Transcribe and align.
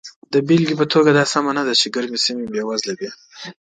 د 0.33 0.35
بېلګې 0.47 0.75
په 0.81 0.85
توګه 0.93 1.09
دا 1.13 1.23
سمه 1.33 1.51
نه 1.57 1.63
ده 1.67 1.73
چې 1.79 1.87
ګرمې 1.95 2.19
سیمې 2.25 2.45
بېوزله 2.53 2.93
وي. 2.99 3.09